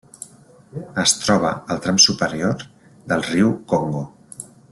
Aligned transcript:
Es 1.03 1.13
troba 1.23 1.51
al 1.75 1.83
tram 1.83 1.99
superior 2.07 2.65
del 3.13 3.25
riu 3.29 3.53
Congo. 3.75 4.03